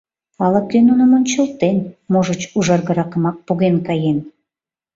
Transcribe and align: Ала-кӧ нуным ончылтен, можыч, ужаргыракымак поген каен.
Ала-кӧ 0.43 0.79
нуным 0.87 1.11
ончылтен, 1.17 1.77
можыч, 2.11 2.41
ужаргыракымак 2.57 3.37
поген 3.47 3.75
каен. 3.87 4.17